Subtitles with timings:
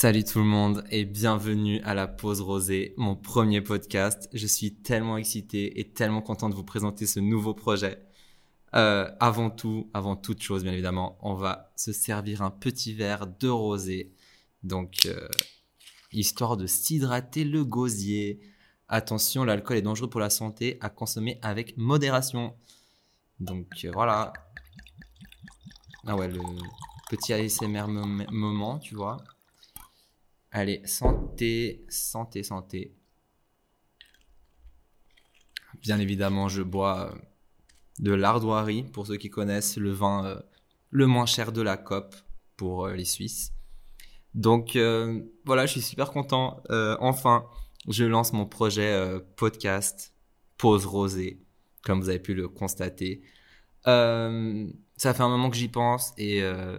[0.00, 4.30] Salut tout le monde et bienvenue à la pause rosée, mon premier podcast.
[4.32, 8.02] Je suis tellement excité et tellement content de vous présenter ce nouveau projet.
[8.74, 13.26] Euh, avant tout, avant toute chose, bien évidemment, on va se servir un petit verre
[13.26, 14.14] de rosé.
[14.62, 15.28] Donc, euh,
[16.12, 18.40] histoire de s'hydrater le gosier.
[18.88, 22.54] Attention, l'alcool est dangereux pour la santé, à consommer avec modération.
[23.38, 24.32] Donc euh, voilà.
[26.06, 26.40] Ah ouais, le
[27.10, 27.86] petit ASMR
[28.30, 29.18] moment, tu vois.
[30.52, 32.96] Allez, santé, santé, santé.
[35.80, 37.18] Bien évidemment, je bois euh,
[37.98, 40.40] de l'ardoirie, pour ceux qui connaissent, le vin euh,
[40.90, 42.14] le moins cher de la COP
[42.56, 43.52] pour les Suisses.
[44.34, 44.76] Donc
[45.44, 46.62] voilà, je suis super content.
[47.00, 47.48] enfin,
[47.88, 50.14] je lance mon projet euh, podcast
[50.58, 51.42] Pause Rosée,
[51.82, 53.22] comme vous avez pu le constater.
[53.86, 56.78] Euh, ça fait un moment que j'y pense et euh,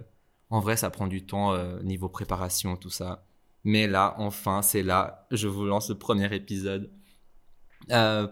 [0.49, 3.25] en vrai, ça prend du temps niveau préparation, tout ça.
[3.63, 5.27] Mais là, enfin, c'est là.
[5.31, 6.91] Je vous lance le premier épisode.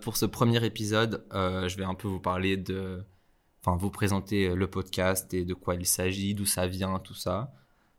[0.02, 3.03] pour ce premier épisode, je vais un peu vous parler de,
[3.61, 7.53] enfin, vous présenter le podcast et de quoi il s'agit, d'où ça vient, tout ça.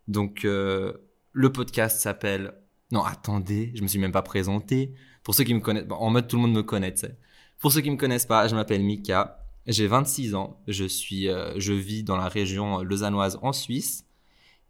[0.08, 2.54] Donc, le podcast s'appelle
[2.92, 4.94] non, attendez, je me suis même pas présenté.
[5.22, 7.16] Pour ceux qui me connaissent, en mode tout le monde me connaît, tu sais.
[7.58, 11.52] Pour ceux qui me connaissent pas, je m'appelle Mika, j'ai 26 ans, je suis, euh,
[11.58, 14.06] je vis dans la région lausannoise en Suisse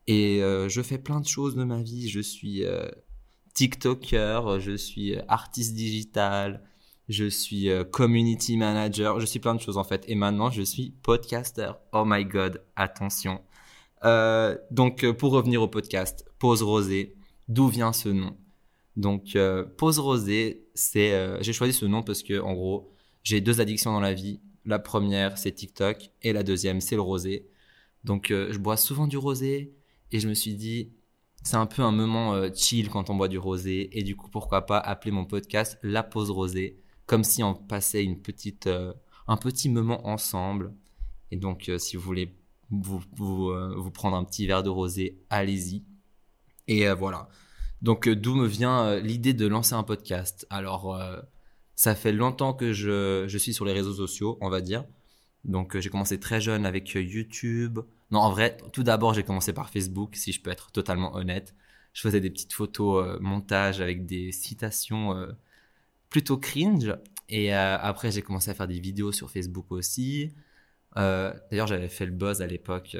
[0.06, 2.08] et euh, je fais plein de choses de ma vie.
[2.08, 2.88] Je suis euh,
[3.54, 6.62] TikToker, je suis artiste digital,
[7.08, 10.04] je suis community manager, je suis plein de choses en fait.
[10.08, 11.72] Et maintenant, je suis podcaster.
[11.92, 13.40] Oh my god, attention.
[14.70, 17.16] donc, pour revenir au podcast, pause rosée
[17.48, 18.36] d'où vient ce nom?
[18.96, 23.40] Donc, euh, pause rosée, c'est, euh, j'ai choisi ce nom parce que, en gros, j'ai
[23.40, 24.40] deux addictions dans la vie.
[24.66, 27.48] La première, c'est TikTok, et la deuxième, c'est le rosé.
[28.04, 29.74] Donc, euh, je bois souvent du rosé,
[30.12, 30.92] et je me suis dit,
[31.42, 34.66] c'est un peu un moment chill quand on boit du rosé, et du coup, pourquoi
[34.66, 38.68] pas appeler mon podcast La Pause Rosée, comme si on passait une petite,
[39.26, 40.74] un petit moment ensemble.
[41.30, 42.34] Et donc, si vous voulez
[42.70, 45.82] vous, vous, prendre un petit verre de rosé, allez-y.
[46.68, 47.28] Et euh, voilà.
[47.82, 50.46] Donc euh, d'où me vient euh, l'idée de lancer un podcast.
[50.50, 50.98] Alors
[51.74, 54.84] ça fait longtemps que je, je, suis sur les réseaux sociaux, on va dire.
[55.44, 57.80] Donc j'ai commencé très jeune avec YouTube.
[58.10, 61.54] Non, en vrai, tout d'abord j'ai commencé par Facebook, si je peux être totalement honnête.
[61.92, 65.14] Je faisais des petites photos montage avec des citations
[66.08, 66.94] plutôt cringe.
[67.28, 70.32] Et après j'ai commencé à faire des vidéos sur Facebook aussi.
[70.96, 72.96] D'ailleurs j'avais fait le buzz à l'époque,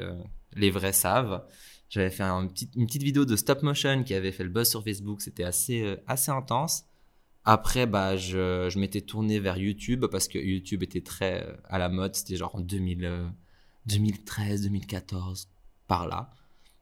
[0.53, 1.45] les vrais savent.
[1.91, 5.21] J'avais fait une petite vidéo de stop motion qui avait fait le buzz sur Facebook.
[5.21, 6.85] C'était assez, euh, assez intense.
[7.43, 11.79] Après, bah, je, je m'étais tourné vers YouTube parce que YouTube était très euh, à
[11.79, 12.15] la mode.
[12.15, 13.33] C'était genre en 2000,
[13.87, 15.49] 2013, 2014,
[15.87, 16.31] par là.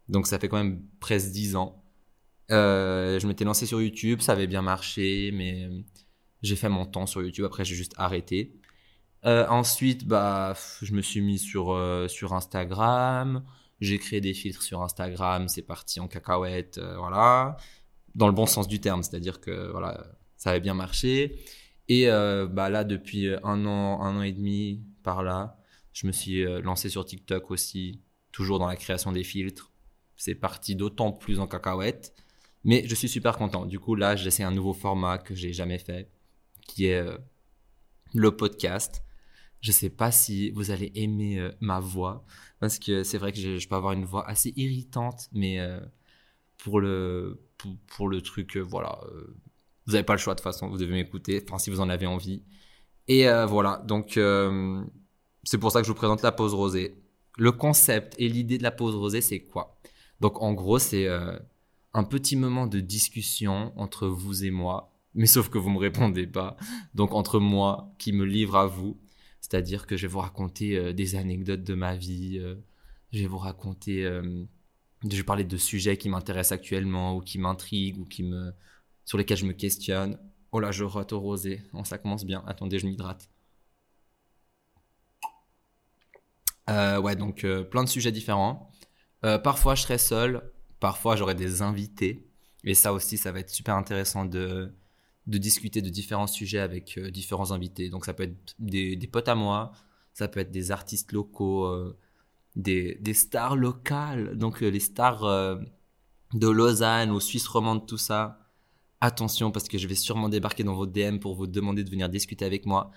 [0.07, 1.83] Donc ça fait quand même presque 10 ans.
[2.51, 5.69] Euh, je m'étais lancé sur YouTube, ça avait bien marché, mais
[6.41, 7.45] j'ai fait mon temps sur YouTube.
[7.45, 8.55] Après, j'ai juste arrêté.
[9.23, 11.77] ensuite, bah, je me suis mis sur,
[12.09, 13.43] sur Instagram.
[13.81, 17.55] J'ai créé des filtres sur Instagram, c'est parti en cacahuète, euh, voilà,
[18.13, 20.05] dans le bon sens du terme, c'est-à-dire que voilà,
[20.35, 21.39] ça avait bien marché.
[21.87, 25.58] Et euh, bah là, depuis un an, un an et demi par là,
[25.99, 28.01] je me suis euh, lancé sur TikTok aussi,
[28.31, 29.71] toujours dans la création des filtres.
[30.15, 32.13] C'est parti d'autant plus en cacahuète,
[32.63, 33.65] mais je suis super content.
[33.65, 36.11] Du coup, là, j'essaie un nouveau format que j'ai jamais fait,
[36.67, 37.03] qui est
[38.13, 39.03] le podcast.
[39.61, 42.23] Je sais pas si vous allez aimer euh, ma voix
[42.59, 45.79] parce que c'est vrai que je, peux avoir une voix assez irritante, mais euh,
[46.57, 47.41] pour le
[47.87, 49.01] pour, le truc, euh, voilà,
[49.85, 51.43] vous n'avez pas le choix de toute façon, vous devez m'écouter.
[51.45, 52.43] Enfin, si vous en avez envie.
[53.07, 54.19] Et voilà, donc
[55.43, 56.95] c'est pour ça que je vous présente la pause rosée.
[57.37, 59.79] Le concept et l'idée de la pause rosée, c'est quoi?
[60.19, 61.07] Donc en gros, c'est
[61.93, 66.27] un petit moment de discussion entre vous et moi, mais sauf que vous me répondez
[66.27, 66.57] pas.
[66.93, 68.97] Donc entre moi qui me livre à vous
[69.41, 72.55] c'est-à-dire que je vais vous raconter euh, des anecdotes de ma vie, euh,
[73.11, 74.43] je vais vous raconter, euh,
[75.03, 78.51] je vais parler de sujets qui m'intéressent actuellement ou qui m'intriguent ou qui me,
[79.05, 80.19] sur lesquels je me questionne.
[80.51, 81.63] Oh là, je rote au rosé.
[81.73, 82.43] Oh, ça commence bien.
[82.47, 83.29] Attendez, je m'hydrate.
[86.99, 88.71] Ouais, donc plein de sujets différents.
[89.21, 90.51] parfois, je serai seul.
[90.79, 92.29] Parfois, j'aurai des invités.
[92.63, 94.73] Et ça aussi, ça va être super intéressant de,
[95.27, 97.89] de discuter de différents sujets avec euh, différents invités.
[97.89, 99.71] Donc ça peut être des, potes à moi,
[100.13, 101.97] ça peut être des artistes locaux, euh,
[102.55, 105.59] des, des, stars locales, donc euh, les stars
[106.33, 108.39] de Lausanne ou Suisse romande, tout ça.
[109.01, 112.09] Attention parce que je vais sûrement débarquer dans vos DM pour vous demander de venir
[112.09, 112.91] discuter avec moi.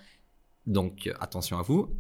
[0.67, 1.97] Donc attention à vous.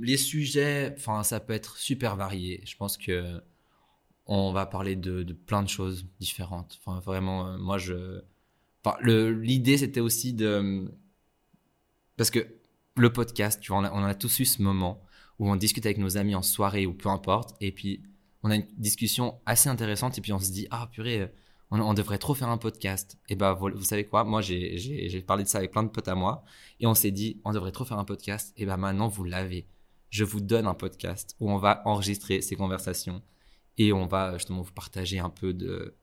[0.00, 2.62] Les sujets, enfin ça peut être super varié.
[2.66, 3.40] Je pense que
[4.32, 6.78] on va parler de, plein de choses différentes.
[6.80, 8.22] Enfin, vraiment, euh, moi, je.
[8.84, 10.88] Enfin, l'idée, c'était aussi de.
[12.16, 12.46] Parce que
[12.96, 15.02] le podcast, tu vois, on a, a, tous eu ce moment
[15.40, 18.02] où on discute avec nos amis en soirée ou peu importe, et puis
[18.44, 21.32] on a une discussion assez intéressante, et puis on se dit, ah purée,
[21.70, 23.18] on, devrait trop faire un podcast.
[23.28, 26.14] Et ben, vous, savez quoi, moi, j'ai parlé de ça avec plein de potes à
[26.14, 26.44] moi,
[26.80, 29.66] et on s'est dit, on devrait trop faire un podcast, et ben maintenant, vous l'avez.
[30.10, 33.22] Je vous donne un podcast où on va enregistrer ces conversations
[33.78, 35.94] et on va justement vous partager un peu de,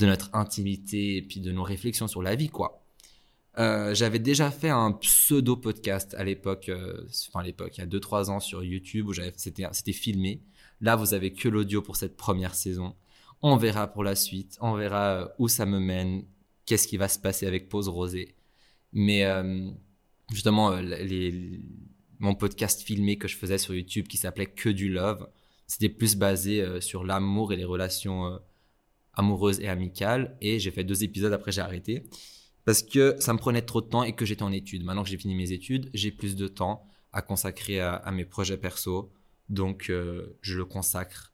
[0.00, 2.82] notre intimité et puis de nos réflexions sur la vie, quoi.
[3.58, 7.84] Euh, j'avais déjà fait un pseudo podcast à l'époque, euh, enfin à l'époque, il y
[7.84, 10.40] a 2-3 ans sur YouTube où c'était filmé.
[10.80, 12.96] Là, vous avez que l'audio pour cette première saison.
[13.42, 16.24] On verra pour la suite, on verra euh, où ça me mène,
[16.64, 18.36] qu'est-ce qui va se passer avec Pause Rosée.
[18.92, 19.24] Mais
[20.30, 21.60] justement, les,
[22.22, 25.28] mon podcast filmé que je faisais sur YouTube qui s'appelait Que du Love,
[25.66, 28.38] c'était plus basé euh, sur l'amour et les relations euh,
[29.14, 30.36] amoureuses et amicales.
[30.40, 32.04] Et j'ai fait deux épisodes, après j'ai arrêté.
[32.64, 34.84] Parce que ça me prenait trop de temps et que j'étais en études.
[34.84, 38.56] Maintenant que j'ai fini mes études, j'ai plus de temps à consacrer à, mes projets
[38.56, 39.12] perso.
[39.48, 41.31] Donc euh, je le consacre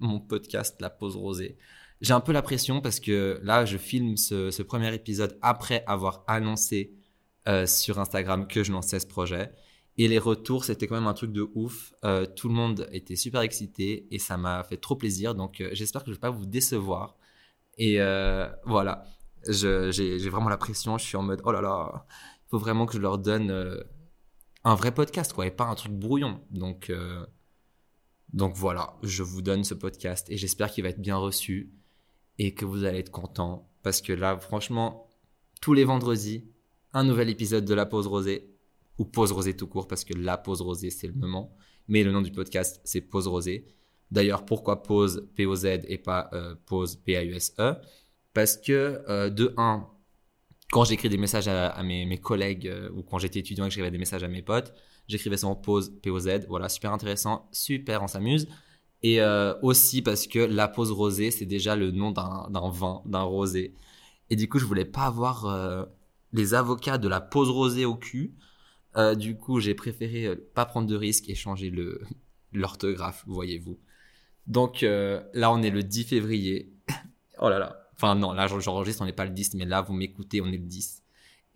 [0.00, 1.56] mon podcast La Pause Rosée.
[2.00, 6.24] J'ai un peu la pression parce que là, je filme ce, premier épisode après avoir
[6.26, 6.94] annoncé
[7.66, 9.50] sur Instagram que je lançais ce projet.
[9.98, 11.92] Et les retours, c'était quand même un truc de ouf.
[12.04, 15.34] Euh, tout le monde était super excité et ça m'a fait trop plaisir.
[15.34, 17.16] Donc euh, j'espère que je ne vais pas vous décevoir.
[17.78, 19.04] Et euh, voilà,
[19.48, 20.98] j'ai vraiment la pression.
[20.98, 22.06] Je suis en mode, oh là là,
[22.46, 23.50] il faut vraiment que je leur donne
[24.64, 26.40] un vrai podcast, quoi, et pas un truc brouillon.
[26.50, 26.92] Donc,
[28.32, 31.72] donc voilà, je vous donne ce podcast et j'espère qu'il va être bien reçu
[32.38, 33.68] et que vous allez être content.
[33.82, 35.08] Parce que là, franchement,
[35.60, 36.44] tous les vendredis,
[36.92, 38.50] un nouvel épisode de La Pause Rosée
[38.98, 41.54] ou Pause Rosée tout court, parce que la Pause Rosée, c'est le moment.
[41.88, 43.66] Mais le nom du podcast, c'est Pause Rosée.
[44.10, 47.74] D'ailleurs, pourquoi Pause P-O-Z et pas euh, Pause P-A-U-S-E
[48.34, 49.86] Parce que, euh, de un,
[50.70, 53.90] quand j'écris des messages à, mes, collègues euh, ou quand j'étais étudiant et que j'écrivais
[53.90, 54.74] des messages à mes potes,
[55.06, 56.46] j'écrivais ça en pause P-O-Z.
[56.48, 58.48] Voilà, super intéressant, super, on s'amuse.
[59.02, 59.20] Et
[59.62, 63.72] aussi parce que la pause rosée, c'est déjà le nom d'un vin, d'un rosé.
[64.28, 65.86] Et du coup, je voulais pas avoir
[66.32, 68.34] les avocats de la pause rosée au cul.
[68.96, 71.72] Euh, du coup, j'ai préféré euh, pas prendre de risques et changer
[72.52, 73.78] l'orthographe, voyez-vous.
[74.46, 76.72] Donc euh, là, on est le 10 février.
[77.38, 77.87] oh là là.
[77.98, 80.52] Enfin non, là j'enregistre, on n'est pas le 10, mais là vous m'écoutez, on est
[80.52, 81.02] le 10.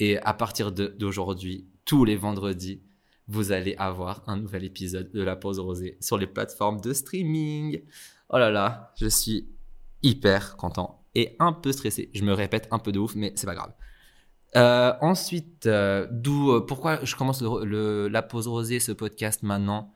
[0.00, 2.82] Et à partir d'aujourd'hui, tous les vendredis,
[3.28, 7.82] vous allez avoir un nouvel épisode de La Pause Rosée sur les plateformes de streaming.
[8.28, 9.48] Oh là là, je suis
[10.02, 12.10] hyper content et un peu stressé.
[12.14, 13.72] Je me répète un peu de ouf, mais c'est pas grave.
[14.56, 19.94] Euh, ensuite, euh, d'où euh, pourquoi je commence la pause rosée ce podcast maintenant?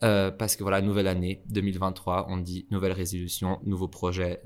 [0.00, 4.42] Parce que voilà, nouvelle année 2023, on dit nouvelle résolution, nouveau projet,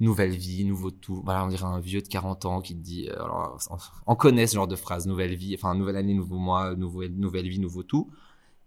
[0.00, 1.22] nouvelle vie, nouveau tout.
[1.24, 3.08] Voilà, on dirait un vieux de 40 ans qui dit.
[3.10, 3.58] Alors,
[4.06, 7.48] on, connaît ce genre de phrase, nouvelle vie, enfin nouvelle année, nouveau mois, nouvelle, nouvelle
[7.48, 8.10] vie, nouveau tout.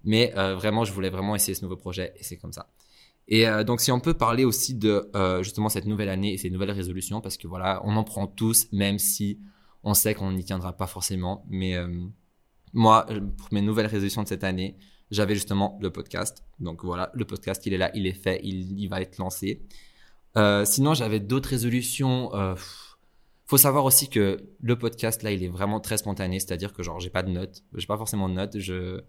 [0.03, 2.69] Mais vraiment, je voulais vraiment essayer ce nouveau projet et c'est comme ça.
[3.27, 5.11] Et donc, si on peut parler aussi de
[5.41, 8.67] justement cette nouvelle année et ces nouvelles résolutions, parce que voilà, on en prend tous,
[8.71, 9.39] même si
[9.83, 11.45] on sait qu'on n'y tiendra pas forcément.
[11.49, 11.87] Mais euh,
[12.73, 13.05] moi,
[13.37, 14.77] pour mes nouvelles résolutions de cette année,
[15.11, 16.43] j'avais justement le podcast.
[16.59, 19.63] Donc voilà, le podcast, il est là, il est fait, il, va être lancé.
[20.37, 22.33] Euh, sinon, j'avais d'autres résolutions.
[22.35, 22.55] Euh,
[23.45, 26.99] faut savoir aussi que le podcast là, il est vraiment très spontané, c'est-à-dire que genre
[26.99, 29.01] j'ai pas de notes, j'ai pas forcément de notes, je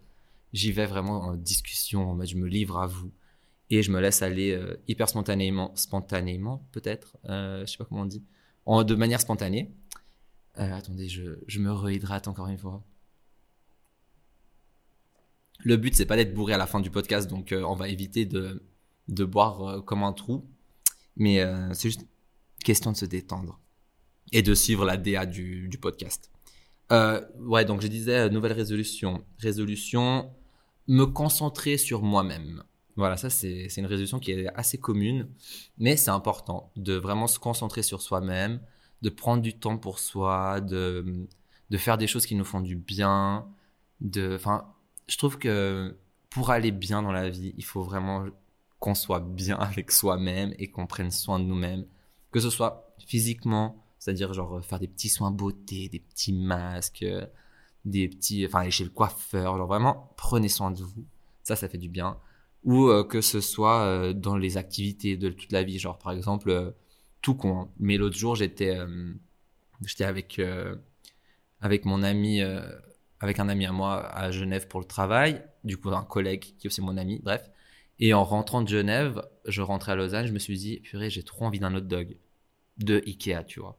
[0.51, 3.11] j'y vais vraiment en discussion, en mode je me livre à vous
[3.69, 8.23] et je me laisse aller hyper spontanément, spontanément peut-être, je sais pas comment on dit,
[8.65, 9.71] en, de manière spontanée.
[10.59, 12.83] Euh, attendez, je, me réhydrate encore une fois.
[15.59, 17.87] Le but, c'est pas d'être bourré à la fin du podcast, donc euh, on va
[17.87, 18.63] éviter de,
[19.07, 20.45] de boire euh, comme un trou.
[21.17, 22.07] Mais c'est juste
[22.63, 23.59] question de se détendre
[24.31, 26.31] et de suivre la DA du, du podcast.
[26.89, 29.23] ouais, donc je disais, nouvelle résolution.
[29.39, 30.31] Résolution,
[30.87, 32.63] me concentrer sur moi-même.
[32.97, 35.29] Voilà, ça c'est une résolution qui est assez commune,
[35.77, 38.61] mais c'est important de vraiment se concentrer sur soi-même,
[39.01, 41.27] de prendre du temps pour soi, de,
[41.69, 43.47] de faire des choses qui nous font du bien.
[44.01, 44.37] De,
[45.07, 45.95] je trouve que
[46.29, 48.25] pour aller bien dans la vie, il faut vraiment
[48.81, 51.85] qu'on soit bien avec soi-même et qu'on prenne soin de nous-mêmes.
[52.31, 57.05] Que ce soit physiquement, c'est-à-dire genre faire des petits soins beauté, des petits masques,
[57.85, 61.05] des petits, enfin aller chez le coiffeur, genre vraiment prenez soin de vous.
[61.43, 62.17] Ça, ça fait du bien.
[62.63, 66.11] Ou euh, que ce soit euh, dans les activités de toute la vie, genre par
[66.11, 66.71] exemple euh,
[67.21, 67.61] tout con.
[67.61, 67.69] Hein.
[67.79, 69.13] Mais l'autre jour, j'étais euh,
[69.85, 70.75] j'étais avec euh,
[71.61, 72.61] avec mon ami euh,
[73.19, 76.67] avec un ami à moi à Genève pour le travail, du coup un collègue qui
[76.67, 77.49] est aussi mon ami, bref.
[78.01, 81.21] Et en rentrant de Genève, je rentrais à Lausanne, je me suis dit, purée, j'ai
[81.21, 82.17] trop envie d'un hot dog
[82.79, 83.77] de Ikea, tu vois.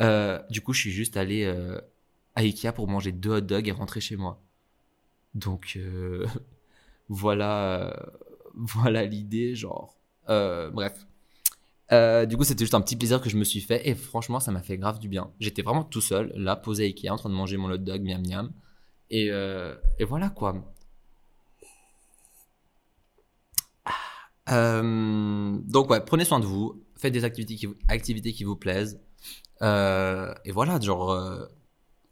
[0.00, 1.78] Euh, du coup, je suis juste allé euh,
[2.34, 4.42] à Ikea pour manger deux hot dogs et rentrer chez moi.
[5.34, 6.26] Donc, euh,
[7.10, 7.94] voilà,
[8.54, 9.94] voilà l'idée, genre.
[10.26, 11.06] bref.
[12.26, 14.52] du coup, c'était juste un petit plaisir que je me suis fait et franchement, ça
[14.52, 15.30] m'a fait grave du bien.
[15.38, 18.02] J'étais vraiment tout seul, là, posé à Ikea, en train de manger mon hot dog,
[18.02, 18.52] miam miam.
[19.10, 20.73] Et, et voilà quoi.
[24.50, 29.00] Euh, donc ouais, prenez soin de vous, faites des activités qui activités qui vous plaisent.
[29.62, 31.46] Euh, et voilà, genre, euh,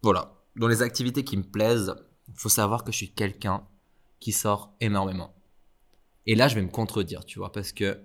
[0.01, 0.39] voilà.
[0.55, 1.95] Dans les activités qui me plaisent,
[2.35, 3.65] faut savoir que je suis quelqu'un
[4.19, 5.33] qui sort énormément.
[6.25, 8.01] Et là, je vais me contredire, tu vois, parce que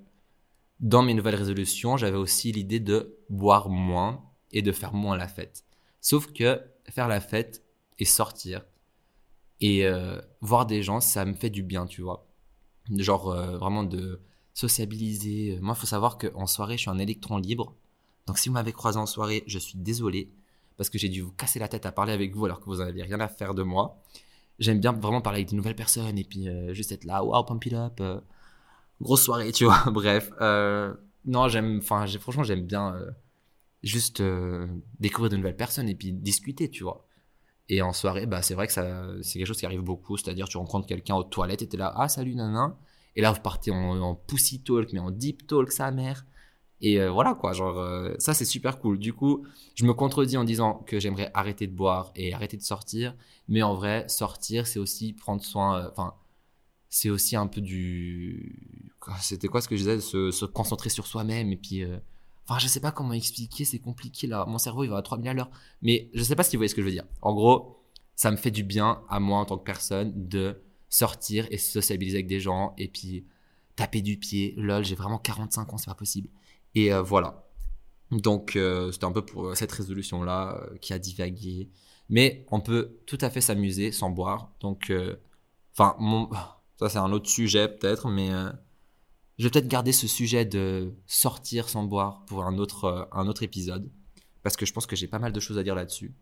[0.80, 5.28] dans mes nouvelles résolutions, j'avais aussi l'idée de boire moins et de faire moins la
[5.28, 5.64] fête.
[6.00, 7.64] Sauf que faire la fête
[7.99, 8.64] et sortir
[9.61, 12.27] et euh, voir des gens, ça me fait du bien, tu vois
[12.97, 14.21] genre euh, vraiment de
[14.54, 15.59] sociabiliser.
[15.61, 17.75] Moi, il faut savoir qu'en soirée, je suis un électron libre.
[18.26, 20.30] Donc, si vous m'avez croisé en soirée, je suis désolé
[20.76, 22.76] parce que j'ai dû vous casser la tête à parler avec vous alors que vous
[22.76, 24.00] n'avez rien à faire de moi.
[24.59, 27.45] J'aime bien vraiment parler avec de nouvelles personnes et puis euh, juste être là, wow,
[27.45, 28.00] pump it up.
[28.00, 28.21] Euh,
[29.00, 29.85] grosse soirée, tu vois.
[29.90, 30.30] Bref.
[31.25, 32.97] non, j'aime, enfin, franchement, j'aime bien
[33.83, 34.23] juste
[34.99, 37.08] découvrir de nouvelles personnes et puis discuter, tu vois.
[37.68, 40.16] Et en soirée, bah, c'est vrai que c'est quelque chose qui arrive beaucoup.
[40.16, 42.76] C'est-à-dire, tu rencontres quelqu'un aux toilettes et t'es là, ah, salut, nana.
[43.16, 46.25] Et là, vous partez en, en pussy talk, mais en deep talk, sa mère.
[46.80, 47.52] Et euh, voilà, quoi.
[47.52, 48.98] Genre, euh, ça, c'est super cool.
[48.98, 49.44] Du coup,
[49.75, 53.14] je me contredis en disant que j'aimerais arrêter de boire et arrêter de sortir.
[53.48, 56.14] Mais en vrai, sortir, c'est aussi prendre soin, euh, enfin,
[56.88, 61.06] c'est aussi un peu du, c'était quoi ce que je disais, se, se concentrer sur
[61.06, 61.84] soi-même et puis,
[62.49, 64.47] Enfin, je sais pas comment expliquer, c'est compliqué là.
[64.47, 65.50] Mon cerveau, il va à 3000 à l'heure.
[65.83, 67.05] Mais je sais pas si vous voyez ce que je veux dire.
[67.21, 67.85] En gros,
[68.17, 72.17] ça me fait du bien à moi en tant que personne de sortir et sociabiliser
[72.17, 73.26] avec des gens et puis
[73.76, 74.55] taper du pied.
[74.57, 76.31] Lol, j'ai vraiment 45 ans, c'est pas possible.
[76.75, 77.47] Et euh, voilà.
[78.11, 81.69] Donc, euh, c'était un peu pour cette résolution-là euh, qui a divagué.
[82.09, 84.52] Mais on peut tout à fait s'amuser sans boire.
[84.61, 84.90] Donc,
[85.76, 85.97] enfin,
[86.78, 88.31] ça c'est un autre sujet peut-être, mais
[89.38, 93.30] je vais peut-être garder ce sujet de sortir sans boire pour un autre, euh, un
[93.40, 93.88] épisode,
[94.42, 96.12] parce que je pense que j'ai pas mal de choses à dire là-dessus.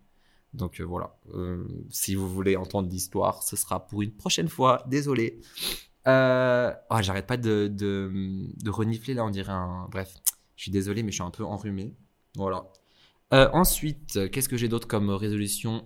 [0.53, 4.83] Donc euh, voilà, euh, si vous voulez entendre l'histoire, ce sera pour une prochaine fois,
[4.87, 5.41] désolé.
[6.05, 9.89] Oh, j'arrête pas de, de, renifler là, on dirait un...
[9.91, 10.13] Bref,
[10.55, 11.95] je suis désolé, mais je suis un peu enrhumé.
[12.35, 12.71] Voilà.
[13.31, 15.85] ensuite, qu'est-ce que j'ai d'autre comme résolution?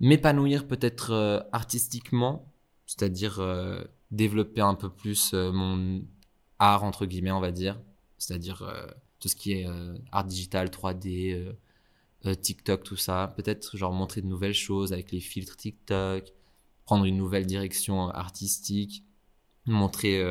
[0.00, 2.52] M'épanouir peut-être artistiquement,
[2.86, 3.40] c'est-à-dire
[4.14, 6.02] développer un peu plus euh, mon
[6.58, 7.80] art, entre guillemets, on va dire.
[8.18, 8.86] C'est-à-dire euh,
[9.20, 11.54] tout ce qui est euh, art digital, 3D,
[12.40, 13.34] TikTok, tout ça.
[13.36, 16.32] Peut-être genre montrer de nouvelles choses avec les filtres TikTok,
[16.84, 19.04] prendre une nouvelle direction artistique,
[19.66, 20.24] montrer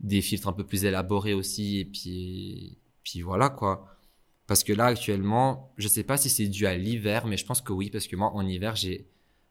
[0.00, 3.94] des filtres un peu plus élaborés aussi, et puis, puis voilà quoi.
[4.46, 7.60] Parce que là, actuellement, je sais pas si c'est dû à l'hiver, mais je pense
[7.60, 9.06] que oui, parce que moi, en hiver, j'ai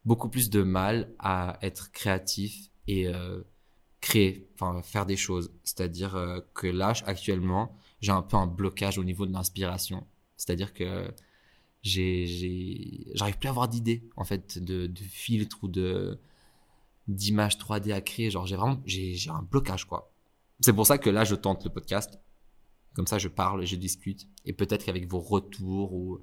[0.05, 3.41] beaucoup plus de mal à être créatif et euh,
[4.01, 5.51] créer, enfin faire des choses.
[5.63, 10.05] C'est-à-dire euh, que là, actuellement, j'ai un peu un blocage au niveau de l'inspiration.
[10.37, 11.11] C'est-à-dire que
[11.81, 16.19] j'ai, j'arrive plus à avoir d'idées en fait de, de filtres ou de
[17.07, 18.29] d'images 3D à créer.
[18.31, 20.11] Genre j'ai vraiment j'ai, j'ai un blocage quoi.
[20.59, 22.19] C'est pour ça que là je tente le podcast.
[22.93, 26.19] Comme ça je parle, je discute et peut-être qu'avec vos retours ou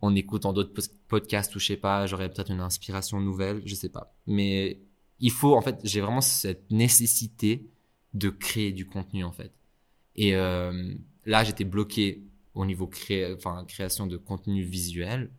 [0.00, 0.72] en écoutant d'autres
[1.08, 4.14] podcasts ou je sais pas, j'aurais peut-être une inspiration nouvelle, je sais pas.
[4.26, 4.80] Mais
[5.20, 7.70] il faut en fait j'ai vraiment cette nécessité
[8.12, 9.52] de créer du contenu en fait.
[10.16, 12.22] Et euh, là j'étais bloqué
[12.54, 13.32] au niveau cré...
[13.34, 15.30] enfin, création de contenu visuel.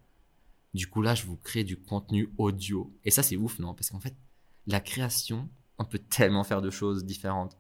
[0.74, 2.92] Du coup là je vous crée du contenu audio.
[3.04, 3.74] Et ça c'est ouf non?
[3.74, 4.16] Parce qu'en fait
[4.68, 7.58] la création on peut tellement faire de choses différentes.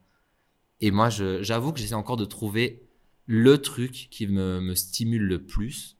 [0.81, 2.81] Et moi j'avoue que j'essaie encore de trouver
[3.27, 5.97] le truc qui me, me stimule le plus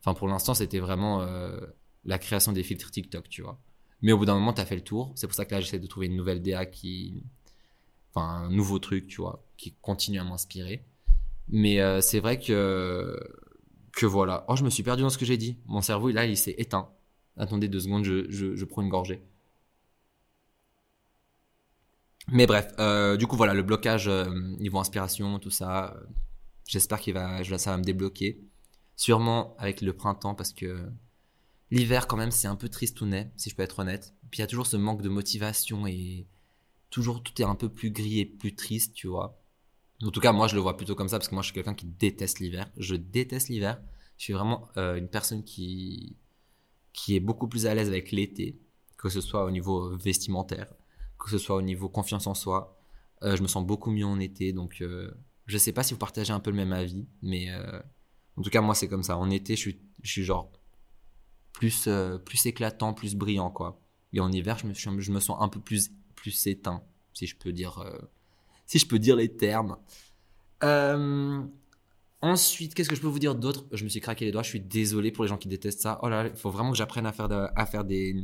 [0.00, 1.58] enfin pour l'instant c'était vraiment euh,
[2.04, 3.60] la création des filtres TikTok tu vois
[4.02, 5.12] mais au bout d'un moment, tu as fait le tour.
[5.14, 7.22] C'est pour ça que là, j'essaie de trouver une nouvelle DA qui.
[8.14, 10.84] Enfin, un nouveau truc, tu vois, qui continue à m'inspirer.
[11.48, 13.18] Mais euh, c'est vrai que.
[13.92, 14.44] Que voilà.
[14.48, 15.58] Oh, je me suis perdu dans ce que j'ai dit.
[15.66, 16.90] Mon cerveau, là, il s'est éteint.
[17.36, 19.22] Attendez deux secondes, je, je, prends une gorgée.
[22.28, 25.96] Mais bref, euh, du coup, voilà, le blocage niveau inspiration, tout ça.
[26.66, 28.38] J'espère qu'il va, ça va me débloquer.
[29.00, 30.90] Sûrement avec le printemps, parce que
[31.70, 34.12] L'hiver, quand même, c'est un peu tristounet, si je peux être honnête.
[34.30, 36.26] Puis il y a toujours ce manque de motivation et
[36.90, 39.40] toujours tout est un peu plus gris et plus triste, tu vois.
[40.02, 41.54] En tout cas, moi, je le vois plutôt comme ça parce que moi, je suis
[41.54, 42.68] quelqu'un qui déteste l'hiver.
[42.76, 43.80] Je déteste l'hiver.
[44.18, 46.16] Je suis vraiment euh, une personne qui
[46.92, 48.58] qui est beaucoup plus à l'aise avec l'été,
[48.96, 50.74] que ce soit au niveau vestimentaire,
[51.20, 52.76] que ce soit au niveau confiance en soi.
[53.22, 54.82] je me sens beaucoup mieux en été, donc
[55.46, 57.48] je sais pas si vous partagez un peu le même avis, mais
[58.40, 59.16] en tout cas moi c'est comme ça.
[59.16, 59.70] En été, je
[60.02, 60.50] suis, genre
[61.52, 61.88] plus,
[62.24, 63.80] plus éclatant, plus brillant quoi.
[64.12, 66.82] Et en hiver, je me, je me sens un peu plus, plus éteint,
[67.12, 67.84] si je peux dire,
[68.66, 69.76] si je peux dire les termes.
[70.64, 71.42] Euh,
[72.22, 73.64] Ensuite, qu'est-ce que je peux vous dire d'autre?
[73.72, 75.98] Je me suis craqué les doigts, je suis désolé pour les gens qui détestent ça.
[76.02, 78.14] Oh là, il faut vraiment que j'apprenne à faire, à faire des,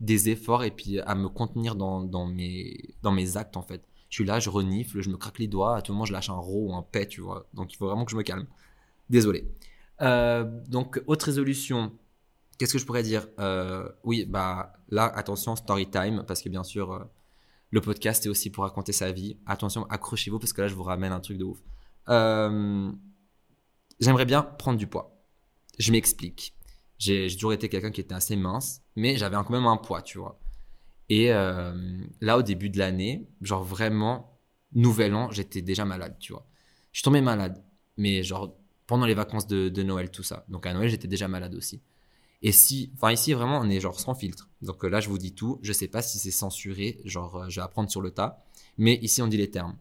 [0.00, 3.82] des efforts et puis à me contenir dans, dans, mes, dans mes actes en fait.
[4.10, 6.28] Je suis là, je renifle, je me craque les doigts, à tout moment je lâche
[6.28, 7.48] un ro ou un pet, tu vois.
[7.54, 8.46] Donc il faut vraiment que je me calme.
[9.10, 9.50] Désolé.
[10.00, 11.92] Euh, donc, autre résolution.
[12.58, 13.26] Qu'est-ce que je pourrais dire?
[13.38, 17.04] Euh, Oui, bah là, attention, story time, parce que bien sûr, euh,
[17.70, 19.38] le podcast est aussi pour raconter sa vie.
[19.46, 21.58] Attention, accrochez-vous, parce que là, je vous ramène un truc de ouf.
[24.00, 25.16] J'aimerais bien prendre du poids.
[25.78, 26.54] Je m'explique.
[26.98, 30.18] J'ai toujours été quelqu'un qui était assez mince, mais j'avais quand même un poids, tu
[30.18, 30.40] vois.
[31.08, 34.38] Et là, au début de l'année, genre vraiment,
[34.72, 36.46] nouvel an, j'étais déjà malade, tu vois.
[36.92, 37.62] Je suis tombé malade,
[37.96, 38.56] mais genre
[38.88, 40.44] pendant les vacances de, Noël, tout ça.
[40.48, 41.80] Donc à Noël, j'étais déjà malade aussi.
[42.42, 44.48] Et si, enfin ici vraiment, on est genre sans filtre.
[44.62, 45.60] Donc là, je vous dis tout.
[45.62, 48.44] Je sais pas si c'est censuré, genre euh, je vais apprendre sur le tas.
[48.78, 49.76] Mais ici, on dit les termes.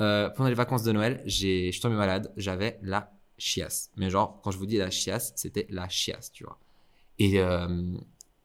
[0.00, 2.32] Euh, pendant les vacances de Noël, je suis tombé malade.
[2.36, 3.90] J'avais la chiasse.
[3.96, 6.58] Mais genre, quand je vous dis la chiasse, c'était la chiasse, tu vois.
[7.18, 7.96] Et euh,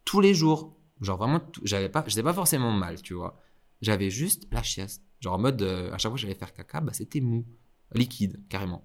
[0.06, 3.42] tous les jours, genre vraiment, j'avais pas, pas forcément mal, tu vois.
[3.82, 5.02] J'avais juste la chiasse.
[5.20, 7.46] Genre en mode, euh, à chaque fois que j'allais faire caca, bah, c'était mou,
[7.94, 8.84] liquide, carrément.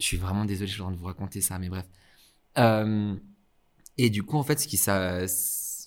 [0.00, 1.86] Je suis vraiment désolé, je suis de vous raconter ça, mais bref.
[2.58, 3.16] Euh,
[3.98, 5.24] et du coup, en fait, ce qui ça,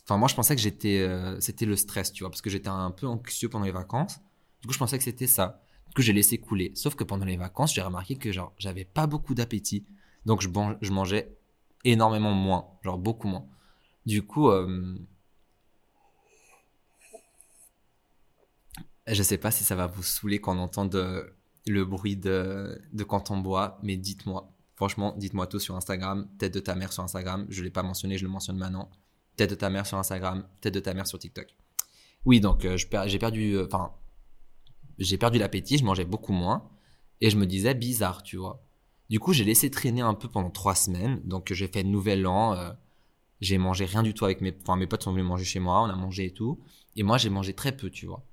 [0.03, 1.07] enfin moi, je pensais que j'étais,
[1.39, 4.19] c'était le stress, tu vois, parce que j'étais un peu anxieux pendant les vacances.
[4.61, 5.61] Du coup, je pensais que c'était ça
[5.95, 6.71] que j'ai laissé couler.
[6.75, 9.85] Sauf que pendant les vacances, j'ai remarqué que j'avais pas beaucoup d'appétit,
[10.25, 11.35] donc je, mangeais
[11.83, 13.47] énormément moins, genre beaucoup moins.
[14.05, 14.99] Du coup, euh,
[19.07, 20.85] je sais pas si ça va vous saouler quand on entend
[21.67, 24.51] le bruit de, de quand on boit, mais dites-moi.
[24.75, 27.45] Franchement, dites-moi tout sur Instagram, tête de ta mère sur Instagram.
[27.49, 28.89] Je l'ai pas mentionné, je le mentionne maintenant.
[29.37, 31.55] Tête de ta mère sur Instagram, tête de ta mère sur TikTok.
[32.25, 33.93] Oui, donc euh, j'ai perdu, euh, enfin,
[34.97, 36.69] j'ai perdu l'appétit, je mangeais beaucoup moins.
[37.21, 38.65] Et je me disais bizarre, tu vois.
[39.09, 41.21] Du coup, j'ai laissé traîner un peu pendant trois semaines.
[41.23, 42.53] Donc, j'ai fait nouvel an.
[42.53, 42.71] Euh,
[43.39, 45.81] j'ai mangé rien du tout avec mes, enfin, mes potes sont venus manger chez moi.
[45.81, 46.59] On a mangé et tout.
[46.95, 48.25] Et moi, j'ai mangé très peu, tu vois.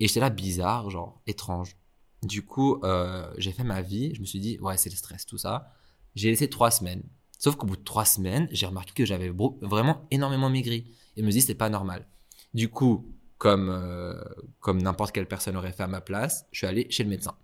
[0.00, 1.76] Et j'étais là bizarre, genre étrange.
[2.24, 4.14] Du coup, euh, j'ai fait ma vie.
[4.14, 5.72] Je me suis dit, ouais, c'est le stress, tout ça.
[6.14, 7.02] J'ai laissé trois semaines.
[7.38, 10.86] Sauf qu'au bout de trois semaines, j'ai remarqué que j'avais vraiment énormément maigri.
[11.16, 12.06] Et je me suis dit, c'est pas normal.
[12.54, 14.14] Du coup, comme, euh,
[14.60, 17.34] comme n'importe quelle personne aurait fait à ma place, je suis allé chez le médecin.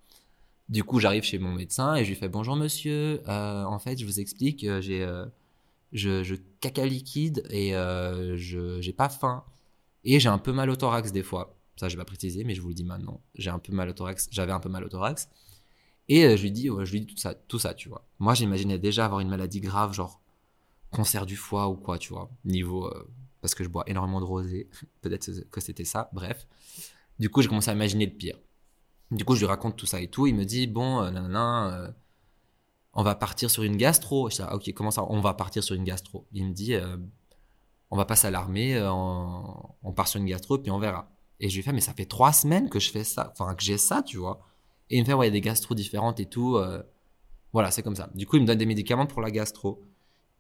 [0.68, 3.20] Du coup, j'arrive chez mon médecin et je lui fais bonjour monsieur.
[3.28, 5.06] Euh, en fait, je vous explique, j'ai
[5.92, 9.44] je, caca liquide et je j'ai pas faim
[10.04, 11.59] et j'ai un peu mal au thorax des fois.
[11.76, 13.20] Ça, je vais pas préciser, mais je vous le dis maintenant.
[13.34, 14.28] J'ai un peu mal au thorax.
[14.30, 15.28] J'avais un peu mal au thorax.
[16.08, 18.04] Et je lui dis, je lui dis tout ça, tout ça, tu vois.
[18.18, 20.20] Moi, j'imaginais déjà avoir une maladie grave, genre
[20.90, 22.90] cancer du foie ou quoi, tu vois, niveau
[23.40, 24.68] parce que je bois énormément de rosé.
[25.00, 26.46] Peut-être que c'était ça, bref.
[27.18, 28.38] Du coup, j'ai commencé à imaginer le pire.
[29.10, 30.26] Du coup, je lui raconte tout ça et tout.
[30.26, 31.90] Il me dit, bon, euh, euh
[32.92, 34.30] on va partir sur une gastro.
[34.30, 36.26] Je dis, ah, ok, comment ça On va partir sur une gastro?
[36.32, 36.96] Il me dit, euh,
[37.90, 41.10] on va pas s'alarmer, euh, on, part sur une gastro, puis on verra.
[41.40, 43.62] Et je lui fais, mais ça fait trois semaines que je fais ça, enfin, que
[43.62, 44.40] j'ai ça, tu vois.
[44.90, 46.58] Et il me fait, ouais, il y a des gastro différentes et tout.
[47.52, 48.10] voilà, c'est comme ça.
[48.14, 49.82] Du coup, il me donne des médicaments pour la gastro.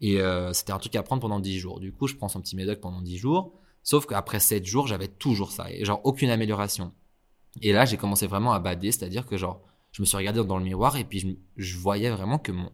[0.00, 1.80] Et euh, c'était un truc à prendre pendant 10 jours.
[1.80, 3.52] Du coup, je prends son petit médoc pendant 10 jours.
[3.82, 5.70] Sauf qu'après 7 jours, j'avais toujours ça.
[5.70, 6.92] Et genre, aucune amélioration.
[7.62, 8.92] Et là, j'ai commencé vraiment à bader.
[8.92, 9.60] C'est-à-dire que genre,
[9.92, 12.70] je me suis regardé dans le miroir et puis je, voyais vraiment que mon,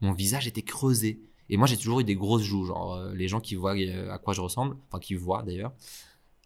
[0.00, 1.20] mon visage était creusé.
[1.50, 2.64] Et moi, j'ai toujours eu des grosses joues.
[2.64, 5.72] Genre, euh, les gens qui voient euh, à quoi je ressemble, enfin, qui voient d'ailleurs,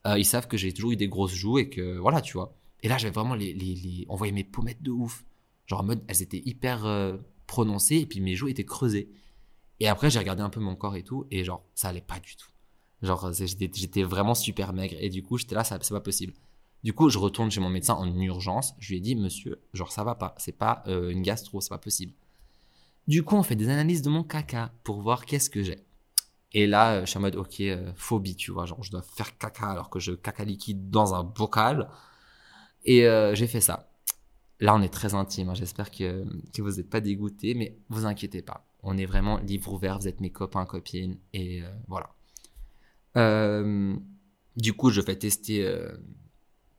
[0.07, 2.55] ils savent que j'ai toujours eu des grosses joues et que, voilà, tu vois.
[2.83, 5.25] Et là, j'avais vraiment les, les, On voyait mes pommettes de ouf.
[5.67, 6.87] Genre, en mode, elles étaient hyper
[7.47, 9.09] prononcées et puis mes joues étaient creusées.
[9.81, 12.21] Et après, j'ai regardé un peu mon corps et tout, et genre, ça allait pas
[12.21, 12.49] du tout.
[13.03, 16.33] Genre, j'étais vraiment super maigre, et du coup, j'étais là, c'est pas possible.
[16.85, 18.75] Du coup, je retourne chez mon médecin en urgence.
[18.79, 21.71] Je lui ai dit, monsieur, genre, ça va pas, c'est pas euh, une gastro, c'est
[21.71, 22.12] pas possible.
[23.09, 25.79] Du coup, on fait des analyses de mon caca pour voir qu'est-ce que j'ai.
[26.55, 29.37] Et là, je suis en mode, ok, euh, phobie, tu vois, genre, je dois faire
[29.37, 31.88] caca alors que je caca liquide dans un bocal.
[32.85, 33.90] Et euh, j'ai fait ça.
[34.61, 35.49] Là, on est très intime.
[35.51, 35.55] Hein.
[35.55, 38.67] J'espère que, que vous n'êtes pas dégoûtés, mais vous inquiétez pas.
[38.83, 42.11] On est vraiment livre ouvert, vous êtes mes copains, copines, et euh, voilà.
[43.17, 43.97] Euh,
[44.57, 45.97] du coup, je fais tester euh,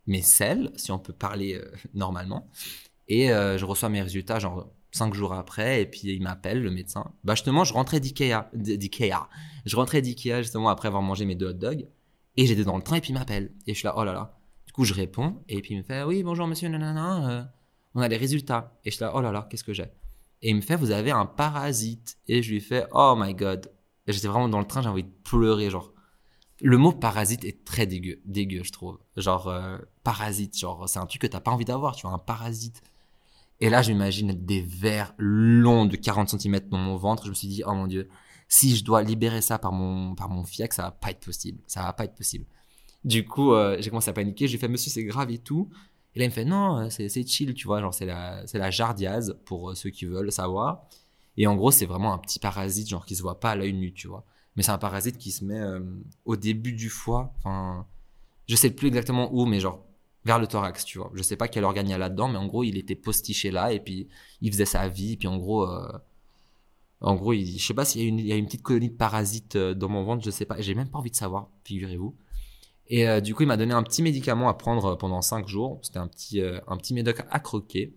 [0.07, 1.59] mes selles, si on peut parler
[1.93, 2.49] normalement,
[3.07, 7.11] et je reçois mes résultats genre cinq jours après, et puis il m'appelle, le médecin.
[7.23, 9.29] Bah justement, je rentrais d'Ikea, d'Ikea.
[9.65, 11.87] Je rentrais d'Ikea justement après avoir mangé mes deux hot dogs,
[12.37, 13.51] et j'étais dans le train, et puis il m'appelle.
[13.67, 14.37] Et je suis là, oh là là.
[14.73, 17.43] coup, je réponds et puis il me fait oui bonjour monsieur nanana, euh,
[17.93, 19.89] on a les résultats et je suis là oh là là qu'est-ce que j'ai?
[20.41, 23.71] Et il me fait vous avez un parasite et je lui fais oh my god
[24.07, 25.95] j'étais vraiment dans le train j'ai envie de pleurer genre
[26.61, 28.99] le mot parasite est très dégueu, dégueu je trouve.
[29.17, 32.19] Genre euh, parasite, genre c'est un truc que t'as pas envie d'avoir, tu vois, un
[32.19, 32.81] parasite.
[33.59, 37.25] Et là, j'imagine des vers longs de 40 cm dans mon ventre.
[37.25, 38.09] Je me suis dit, oh mon dieu,
[38.47, 41.61] si je dois libérer ça par mon par mon fiac, ça va pas être possible.
[41.67, 42.45] Ça va pas être possible.
[43.03, 44.47] Du coup, euh, j'ai commencé à paniquer.
[44.47, 45.69] J'ai fait, monsieur, c'est grave et tout.
[46.15, 48.71] Et là, il me fait, non, euh, c'est chill, tu vois, genre c'est la la
[48.71, 50.87] jardiase pour ceux qui veulent savoir.
[51.37, 53.73] Et en gros, c'est vraiment un petit parasite, genre qui se voit pas à l'œil
[53.73, 55.81] nu, tu vois mais c'est un parasite qui se met euh,
[56.23, 57.33] au début du foie.
[57.39, 57.85] Enfin,
[58.47, 59.85] je sais plus exactement où, mais genre
[60.25, 61.11] vers le thorax, tu vois.
[61.13, 63.51] Je sais pas quel organe il y a là-dedans, mais en gros, il était postiché
[63.51, 64.07] là et puis
[64.41, 65.13] il faisait sa vie.
[65.13, 65.91] Et puis en gros, euh,
[67.01, 69.73] en gros, il, je sais pas s'il y, a une, petite colonie de parasites euh,
[69.73, 70.59] dans mon ventre, je sais pas.
[70.59, 72.15] J'ai même pas envie de savoir, figurez-vous.
[72.87, 75.79] Et du coup, il m'a donné un petit médicament à prendre pendant 5 jours.
[75.81, 77.95] C'était un petit, un petit médoc à croquer.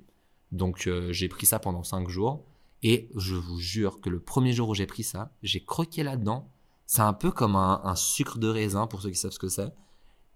[0.50, 2.42] Donc j'ai pris ça pendant 5 jours.
[2.82, 6.48] Et je vous jure que le premier jour où j'ai pris ça, j'ai croqué là-dedans.
[6.86, 9.72] C'est un peu comme un, sucre de raisin pour ceux qui savent ce que c'est.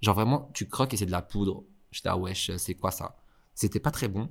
[0.02, 1.64] Genre vraiment, tu croques et c'est de la poudre.
[1.92, 3.16] J'étais ah wesh, c'est quoi ça?
[3.54, 4.28] C'était pas très bon.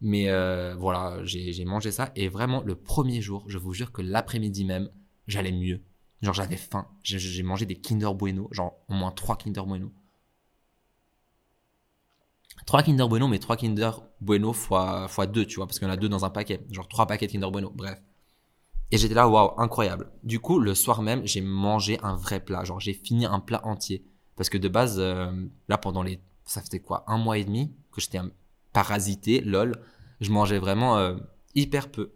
[0.00, 2.10] Mais euh, voilà, j'ai mangé ça.
[2.16, 4.90] Et vraiment, le premier jour, je vous jure que l'après-midi même,
[5.26, 5.82] j'allais mieux.
[6.22, 6.88] Genre j'avais faim.
[7.02, 9.92] J'ai mangé des Kinder Bueno, genre au moins trois Kinder Bueno.
[12.66, 15.90] 3 Kinder Bueno, mais 3 Kinder Bueno fois, fois 2, tu vois, parce qu'il y
[15.90, 16.64] en a deux dans un paquet.
[16.70, 18.00] Genre 3 paquets de Kinder Bueno, bref.
[18.90, 20.10] Et j'étais là, waouh, incroyable.
[20.22, 22.62] Du coup, le soir même, j'ai mangé un vrai plat.
[22.64, 24.04] Genre, j'ai fini un plat entier.
[24.36, 25.32] Parce que de base, euh,
[25.68, 26.20] là, pendant les.
[26.44, 28.18] Ça faisait quoi Un mois et demi que j'étais
[28.72, 29.80] parasité, lol.
[30.20, 31.16] Je mangeais vraiment euh,
[31.54, 32.12] hyper peu.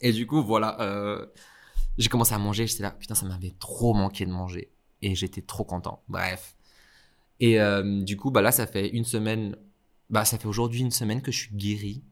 [0.00, 0.80] Et du coup, voilà.
[0.80, 1.26] Euh,
[1.98, 2.66] j'ai commencé à manger.
[2.66, 4.72] J'étais là, putain, ça m'avait trop manqué de manger.
[5.02, 6.02] Et j'étais trop content.
[6.08, 6.56] Bref.
[7.38, 7.58] Et
[8.02, 9.56] du coup, bah là, ça fait une semaine
[10.10, 12.02] bah, ça fait aujourd'hui une semaine que je suis guéri.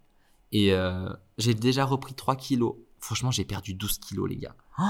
[0.53, 2.77] Et euh, j'ai déjà repris 3 kilos.
[2.99, 4.57] Franchement, j'ai perdu 12 kilos, les gars.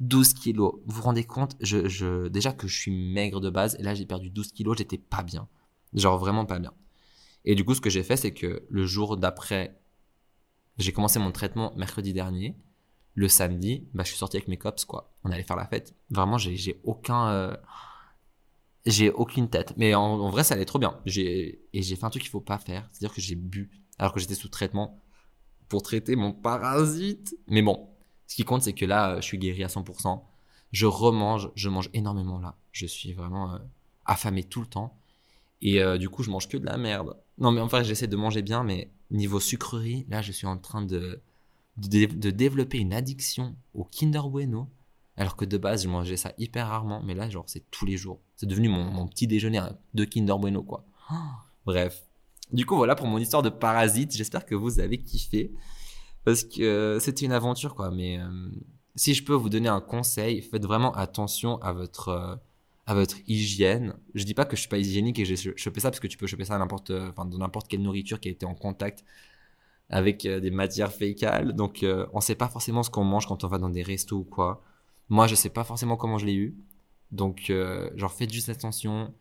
[0.00, 0.74] 12 kilos.
[0.86, 3.94] Vous vous rendez compte je, je, Déjà que je suis maigre de base, et là
[3.94, 5.48] j'ai perdu 12 kilos, j'étais pas bien.
[5.96, 6.72] Genre vraiment pas bien.
[7.44, 9.80] Et du coup, ce que j'ai fait, c'est que le jour d'après,
[10.78, 12.56] j'ai commencé mon traitement mercredi dernier.
[13.14, 15.14] Le samedi, bah, je suis sorti avec mes cops, quoi.
[15.24, 15.94] On allait faire la fête.
[16.10, 17.28] Vraiment, j'ai aucun...
[17.28, 17.56] Euh,
[18.84, 19.74] j'ai aucune tête.
[19.76, 21.00] Mais en, vrai, ça allait trop bien.
[21.06, 22.88] Et j'ai fait un truc qu'il faut pas faire.
[22.92, 25.02] C'est-à-dire que j'ai bu alors que j'étais sous traitement
[25.68, 27.36] pour traiter mon parasite.
[27.48, 27.88] Mais bon,
[28.26, 30.22] ce qui compte, c'est que là, je suis guéri à 100%.
[30.72, 32.56] Je remange, je mange énormément là.
[32.72, 33.58] Je suis vraiment euh,
[34.04, 34.96] affamé tout le temps.
[35.62, 37.16] Et euh, du coup, je mange que de la merde.
[37.38, 40.82] Non, mais enfin, j'essaie de manger bien, mais niveau sucrerie, là, je suis en train
[40.82, 41.20] de,
[41.76, 44.68] de, développer une addiction au Kinder Bueno.
[45.16, 47.96] Alors que de base, je mangeais ça hyper rarement, mais là, genre, c'est tous les
[47.96, 48.20] jours.
[48.36, 50.84] C'est devenu mon, petit déjeuner hein, de Kinder Bueno, quoi.
[51.66, 52.06] Bref.
[52.52, 54.14] Du coup, voilà pour mon histoire de parasite.
[54.14, 55.52] J'espère que vous avez kiffé.
[56.24, 57.90] Parce que euh, c'était une aventure, quoi.
[57.90, 58.28] Mais euh,
[58.94, 62.38] si je peux vous donner un conseil, faites vraiment attention à votre,
[62.86, 63.94] à votre hygiène.
[64.14, 66.16] Je dis pas que je suis pas hygiénique et j'ai chopé ça parce que tu
[66.16, 69.04] peux choper ça n'importe, enfin, dans n'importe quelle nourriture qui a été en contact
[69.90, 71.52] avec des matières fécales.
[71.52, 74.24] Donc, on sait pas forcément ce qu'on mange quand on va dans des restos ou
[74.24, 74.62] quoi.
[75.08, 76.56] Moi, je sais pas forcément comment je l'ai eu.
[77.12, 79.14] Donc, euh, genre, faites juste attention.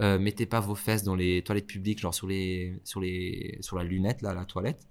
[0.00, 3.76] Euh, mettez pas vos fesses dans les toilettes publiques, genre sur les, sur les, sur
[3.76, 4.88] la lunette, là, la toilette.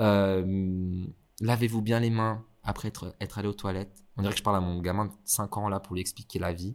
[0.00, 1.04] Euh,
[1.40, 4.04] lavez-vous bien les mains après être, être allé aux toilettes.
[4.16, 6.38] On dirait que je parle à mon gamin de 5 ans là pour lui expliquer
[6.38, 6.74] la vie.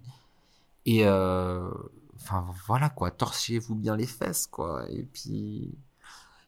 [0.85, 4.85] Et enfin voilà quoi, torchez-vous bien les fesses quoi.
[4.89, 5.77] Et puis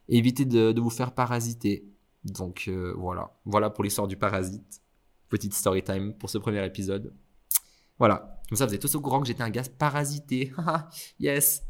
[0.10, 1.86] évitez de, vous faire parasiter.
[2.24, 4.84] Donc voilà, voilà pour l'histoire du parasite
[5.34, 7.12] petite story time pour ce premier épisode.
[7.98, 8.40] Voilà.
[8.48, 10.54] Comme ça, vous êtes tous au courant que j'étais un gaz parasité.
[11.20, 11.64] yes.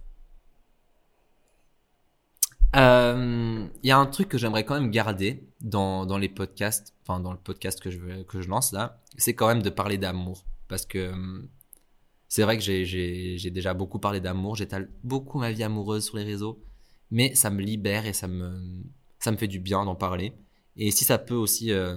[2.76, 6.94] Il euh, y a un truc que j'aimerais quand même garder dans, dans les podcasts,
[7.04, 9.98] enfin dans le podcast que je, que je lance là, c'est quand même de parler
[9.98, 10.44] d'amour.
[10.68, 11.48] Parce que hum,
[12.34, 16.24] c'est vrai que j'ai déjà beaucoup parlé d'amour, j'étale beaucoup ma vie amoureuse sur les
[16.24, 16.64] réseaux,
[17.12, 18.84] mais ça me libère et ça me,
[19.20, 20.34] fait du bien d'en parler.
[20.76, 21.96] Et si ça peut aussi euh,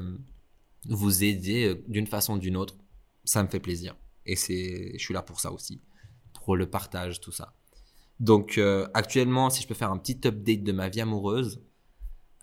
[0.85, 2.77] vous aider euh, d'une façon ou d'une autre,
[3.25, 3.97] ça me fait plaisir.
[4.27, 5.81] Et c'est, je suis là pour ça aussi,
[6.45, 7.55] pour le partage, tout ça.
[8.21, 11.63] Donc euh, actuellement, si je peux faire un petit update de ma vie amoureuse,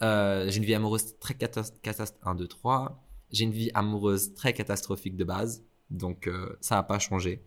[0.01, 2.17] j'ai une vie amoureuse très catastrophique.
[2.23, 3.05] 1, 2, 3.
[3.29, 6.27] J'ai une vie amoureuse très catastrophique de base, donc
[6.59, 7.45] ça n'a pas changé.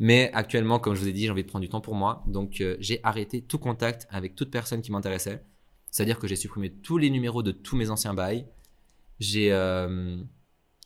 [0.00, 2.24] Mais actuellement, comme je vous ai dit, j'ai envie de prendre du temps pour moi,
[2.26, 5.44] donc j'ai arrêté tout contact avec toute personne qui m'intéressait.
[5.90, 8.46] C'est-à-dire que j'ai supprimé tous les numéros de tous mes anciens bails.
[9.18, 10.16] J'ai euh,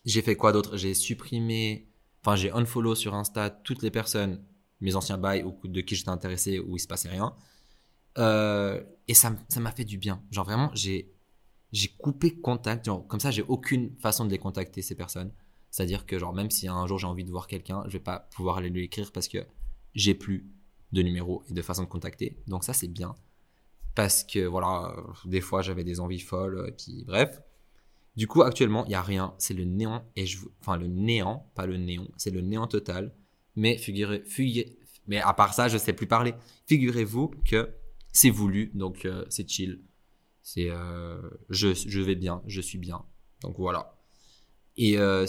[0.03, 0.75] j'ai fait quoi d'autre?
[0.75, 1.87] J'ai supprimé,
[2.21, 4.43] enfin j'ai unfollow sur Insta toutes les personnes
[4.81, 7.33] mes anciens bails ou de qui j'étais intéressé où il se passait rien.
[8.17, 10.21] Euh, et ça m'a fait du bien.
[10.29, 11.13] Genre vraiment, j'ai
[11.71, 12.85] j'ai coupé contact.
[12.85, 15.31] Genre, comme ça, j'ai aucune façon de les contacter, ces personnes.
[15.75, 18.29] C'est-à-dire que, genre, même si un jour j'ai envie de voir quelqu'un, je vais pas
[18.33, 19.39] pouvoir aller lui écrire parce que
[19.93, 20.49] j'ai plus
[20.93, 22.37] de numéro et de façon de contacter.
[22.47, 23.13] Donc, ça, c'est bien.
[23.93, 26.63] Parce que, voilà, des fois, j'avais des envies folles.
[26.69, 27.41] Et puis, bref.
[28.15, 29.35] Du coup, actuellement, il n'y a rien.
[29.37, 30.09] C'est le néant.
[30.15, 32.07] Et je, enfin, le néant, pas le néon.
[32.15, 33.13] C'est le néant total.
[33.57, 36.35] Mais figurez, figurez- mais à part ça, je sais plus parler.
[36.67, 37.69] Figurez-vous que
[38.13, 38.71] c'est voulu.
[38.75, 39.81] Donc, euh, c'est chill.
[40.41, 43.03] C'est, euh, je, je vais bien, je suis bien.
[43.41, 43.97] Donc voilà.
[44.77, 45.25] Et euh,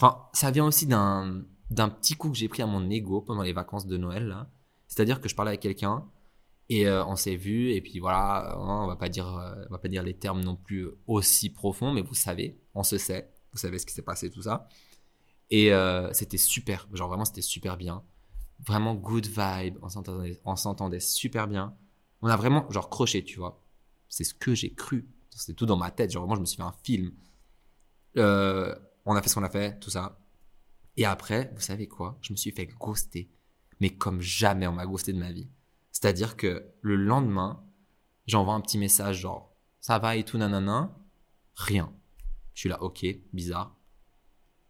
[0.00, 3.52] enfin, ça vient aussi d'un petit coup que j'ai pris à mon ego pendant les
[3.52, 4.46] vacances de Noël.
[4.88, 6.04] C'est-à-dire que je parlais avec quelqu'un
[6.68, 9.72] et euh, on s'est vu et puis voilà, hein, on va pas dire, euh, on
[9.72, 13.32] va pas dire les termes non plus aussi profonds, mais vous savez, on se sait,
[13.52, 14.68] vous savez ce qui s'est passé tout ça.
[15.50, 18.02] Et euh, c'était super, genre vraiment c'était super bien,
[18.66, 21.76] vraiment good vibe, on s'entendait super bien.
[22.22, 23.62] On a vraiment genre croché, tu vois.
[24.08, 25.08] C'est ce que j'ai cru.
[25.30, 26.10] C'était tout dans ma tête.
[26.10, 27.12] Genre, vraiment, je me suis fait un film.
[28.16, 28.74] Euh,
[29.06, 30.18] on a fait ce qu'on a fait, tout ça.
[30.96, 32.18] Et après, vous savez quoi?
[32.20, 33.30] Je me suis fait ghoster.
[33.80, 35.48] Mais comme jamais on m'a ghosté de ma vie.
[35.92, 37.64] C'est-à-dire que le lendemain,
[38.26, 40.94] j'envoie un petit message genre ça va et tout, nanana.
[41.54, 41.92] Rien.
[42.54, 43.76] Je suis là, ok, bizarre.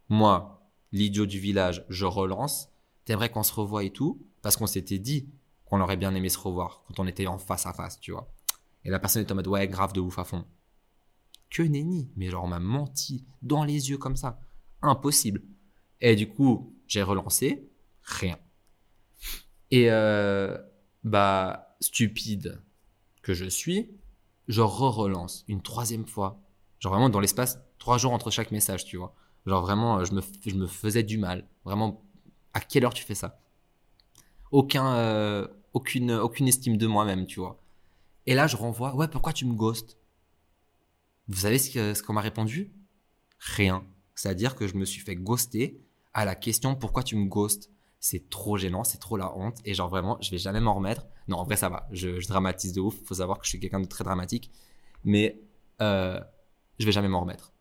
[0.07, 2.69] Moi, l'idiot du village, je relance.
[3.05, 4.25] T'aimerais qu'on se revoie et tout?
[4.41, 5.29] Parce qu'on s'était dit
[5.65, 8.31] qu'on aurait bien aimé se revoir quand on était en face à face, tu vois.
[8.83, 10.45] Et la personne est en mode ouais, grave de ouf à fond.
[11.51, 14.39] Que nenni, mais genre on m'a menti dans les yeux comme ça.
[14.81, 15.43] Impossible.
[15.99, 17.69] Et du coup, j'ai relancé,
[18.01, 18.39] rien.
[19.69, 20.57] Et euh,
[21.03, 22.61] bah, stupide
[23.21, 23.91] que je suis,
[24.47, 26.41] je re-relance une troisième fois.
[26.79, 29.13] Genre vraiment dans l'espace, trois jours entre chaque message, tu vois.
[29.45, 31.47] Genre vraiment, je me, je faisais du mal.
[31.65, 32.01] Vraiment,
[32.53, 33.39] à quelle heure tu fais ça?
[34.53, 37.59] Euh, aucune, aucune estime de moi-même, tu vois.
[38.25, 39.97] Et là, je renvoie, ouais, pourquoi tu me ghostes?
[41.31, 42.73] Vous savez ce qu'on m'a répondu?
[43.39, 43.85] Rien.
[44.15, 45.79] C'est-à-dire que je me suis fait ghoster
[46.13, 47.71] à la question pourquoi tu me ghostes?
[48.01, 49.59] C'est trop gênant, c'est trop la honte.
[49.63, 51.07] Et genre vraiment, je vais jamais m'en remettre.
[51.29, 51.87] Non, en vrai, ça va.
[51.91, 53.01] Je, dramatise de ouf.
[53.05, 54.51] Faut savoir que je suis quelqu'un de très dramatique.
[55.05, 55.41] Mais
[55.81, 56.19] euh,
[56.79, 57.53] je vais jamais m'en remettre.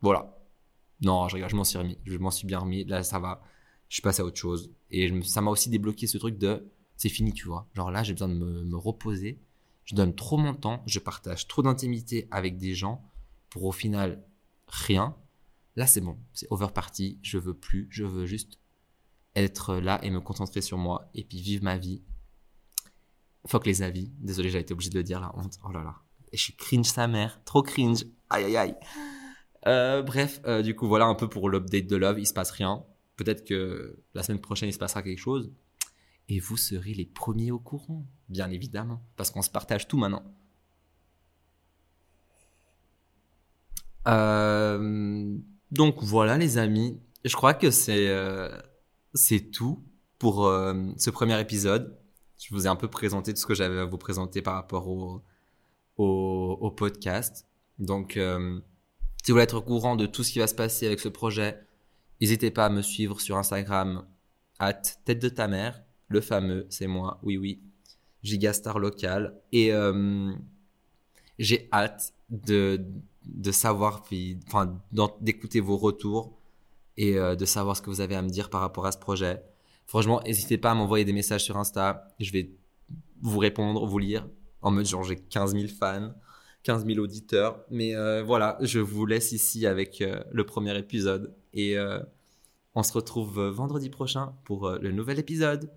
[0.00, 0.36] Voilà.
[1.00, 1.98] Non, je rigole, je m'en suis remis.
[2.04, 2.84] Je m'en suis bien remis.
[2.84, 3.42] Là, ça va.
[3.88, 4.72] Je suis passé à autre chose.
[4.90, 7.68] Et je ça m'a aussi débloqué ce truc de c'est fini, tu vois.
[7.74, 9.38] Genre là, j'ai besoin de me reposer.
[9.84, 10.82] Je donne trop mon temps.
[10.86, 13.02] Je partage trop d'intimité avec des gens
[13.50, 14.24] pour au final
[14.66, 15.16] rien.
[15.76, 16.18] Là, c'est bon.
[16.32, 17.18] C'est over party.
[17.22, 17.86] Je veux plus.
[17.90, 18.58] Je veux juste
[19.34, 22.02] être là et me concentrer sur moi et puis vivre ma vie.
[23.46, 24.10] Fuck les avis.
[24.20, 25.58] Désolé, j'ai été obligé de le dire, la honte.
[25.64, 25.96] Oh là là.
[26.32, 27.42] Et je suis cringe sa mère.
[27.44, 28.04] Trop cringe.
[28.30, 28.74] Aïe aïe aïe.
[29.66, 32.18] Euh, bref, euh, du coup, voilà un peu pour l'update de Love.
[32.18, 32.84] Il se passe rien.
[33.16, 35.52] Peut-être que la semaine prochaine, il se passera quelque chose.
[36.28, 39.02] Et vous serez les premiers au courant, bien évidemment.
[39.16, 40.24] Parce qu'on se partage tout maintenant.
[44.06, 45.36] Euh,
[45.70, 48.50] donc voilà les amis, je crois que c'est euh,
[49.52, 49.82] tout
[50.18, 51.98] pour euh, ce premier épisode.
[52.38, 54.88] Je vous ai un peu présenté tout ce que j'avais à vous présenter par rapport
[54.88, 55.22] au,
[55.96, 57.46] au, podcast.
[57.78, 61.00] Donc si vous voulez être au courant de tout ce qui va se passer avec
[61.00, 61.58] ce projet,
[62.20, 64.04] n'hésitez pas à me suivre sur Instagram,
[64.58, 67.60] at tête de ta mère, le fameux, c'est moi, oui oui,
[68.24, 69.34] Gigastar local.
[69.52, 70.32] Et euh,
[71.38, 72.84] j'ai hâte de,
[73.26, 74.02] de savoir,
[74.46, 74.80] enfin,
[75.20, 76.32] d'écouter vos retours
[76.96, 78.98] et euh, de savoir ce que vous avez à me dire par rapport à ce
[78.98, 79.42] projet.
[79.86, 82.08] Franchement, n'hésitez pas à m'envoyer des messages sur Insta.
[82.18, 82.50] Je vais
[83.20, 84.26] vous répondre, vous lire.
[84.62, 86.14] En mode genre, j'ai 15 000 fans,
[86.62, 87.62] 15 000 auditeurs.
[87.70, 91.34] Mais euh, voilà, je vous laisse ici avec le premier épisode.
[91.52, 91.76] Et
[92.74, 95.70] on se retrouve vendredi prochain pour le nouvel épisode.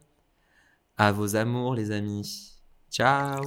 [0.97, 2.59] À vos amours, les amis.
[2.91, 3.43] Ciao